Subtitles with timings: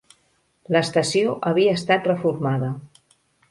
[0.75, 2.73] L'estació havia estat reformada.